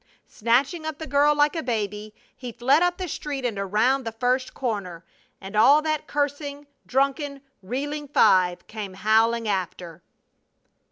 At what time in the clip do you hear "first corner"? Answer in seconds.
4.11-5.05